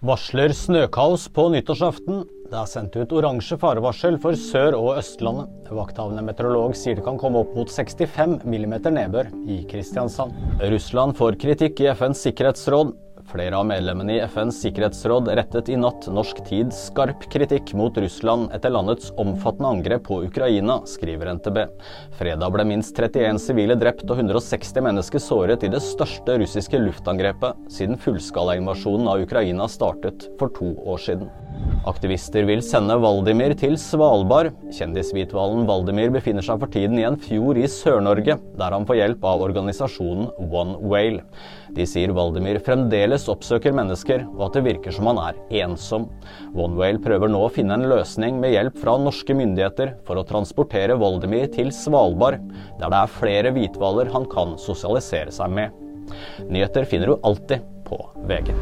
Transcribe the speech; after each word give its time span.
Varsler 0.00 0.48
snøkaos 0.56 1.26
på 1.36 1.42
nyttårsaften. 1.52 2.22
Det 2.48 2.56
er 2.56 2.68
sendt 2.70 2.94
ut 2.96 3.10
oransje 3.12 3.58
farevarsel 3.60 4.14
for 4.22 4.32
Sør- 4.32 4.78
og 4.78 4.94
Østlandet. 4.96 5.50
Vakthavende 5.68 6.22
meteorolog 6.24 6.72
sier 6.72 6.96
det 6.96 7.04
kan 7.04 7.18
komme 7.20 7.42
opp 7.42 7.52
mot 7.52 7.68
65 7.68 8.38
mm 8.48 8.74
nedbør 8.96 9.28
i 9.44 9.58
Kristiansand. 9.68 10.32
Russland 10.72 11.18
får 11.20 11.36
kritikk 11.44 11.84
i 11.84 11.90
FNs 11.92 12.24
sikkerhetsråd. 12.24 12.94
Flere 13.30 13.56
av 13.56 13.66
medlemmene 13.66 14.16
i 14.16 14.20
FNs 14.26 14.56
sikkerhetsråd 14.64 15.28
rettet 15.38 15.68
i 15.70 15.76
natt 15.78 16.08
norsk 16.10 16.40
tid 16.48 16.72
skarp 16.74 17.28
kritikk 17.30 17.70
mot 17.78 17.94
Russland 18.02 18.50
etter 18.56 18.74
landets 18.74 19.12
omfattende 19.22 19.70
angrep 19.70 20.02
på 20.08 20.18
Ukraina, 20.26 20.80
skriver 20.90 21.30
NTB. 21.38 21.60
Fredag 22.18 22.50
ble 22.56 22.66
minst 22.72 22.98
31 22.98 23.38
sivile 23.38 23.76
drept 23.78 24.02
og 24.10 24.18
160 24.18 24.82
mennesker 24.82 25.22
såret 25.22 25.62
i 25.62 25.70
det 25.70 25.82
største 25.84 26.40
russiske 26.42 26.82
luftangrepet 26.82 27.70
siden 27.70 28.00
fullskalainvasjonen 28.02 29.12
av 29.14 29.22
Ukraina 29.22 29.70
startet 29.70 30.26
for 30.40 30.50
to 30.58 30.74
år 30.90 30.98
siden. 31.06 31.30
Aktivister 31.88 32.44
vil 32.44 32.60
sende 32.60 32.92
Valdimir 33.00 33.54
til 33.56 33.78
Svalbard. 33.80 34.50
Kjendishvithvalen 34.76 35.62
Valdimir 35.68 36.10
befinner 36.12 36.44
seg 36.44 36.58
for 36.60 36.68
tiden 36.72 36.98
i 37.00 37.06
en 37.08 37.16
fjord 37.20 37.56
i 37.56 37.64
Sør-Norge, 37.72 38.36
der 38.60 38.76
han 38.76 38.84
får 38.88 38.98
hjelp 38.98 39.24
av 39.24 39.44
organisasjonen 39.46 40.28
One 40.44 40.76
Whale. 40.84 41.24
De 41.72 41.86
sier 41.88 42.12
Valdimir 42.16 42.60
fremdeles 42.66 43.24
oppsøker 43.32 43.72
mennesker, 43.76 44.26
og 44.34 44.50
at 44.50 44.58
det 44.58 44.64
virker 44.66 44.92
som 44.92 45.08
han 45.08 45.22
er 45.22 45.40
ensom. 45.62 46.10
One 46.52 46.76
Whale 46.76 47.00
prøver 47.00 47.32
nå 47.32 47.46
å 47.46 47.52
finne 47.54 47.78
en 47.78 47.88
løsning 47.88 48.42
med 48.42 48.52
hjelp 48.58 48.76
fra 48.82 48.98
norske 49.00 49.36
myndigheter 49.38 49.96
for 50.04 50.20
å 50.20 50.26
transportere 50.28 50.98
Valdimir 51.00 51.48
til 51.54 51.72
Svalbard, 51.72 52.44
der 52.76 52.92
det 52.92 53.00
er 53.00 53.16
flere 53.16 53.54
hvithvaler 53.56 54.12
han 54.12 54.28
kan 54.28 54.58
sosialisere 54.60 55.32
seg 55.32 55.56
med. 55.56 55.80
Nyheter 56.50 56.84
finner 56.90 57.14
du 57.14 57.18
alltid 57.24 57.64
på 57.88 58.04
VG. 58.28 58.52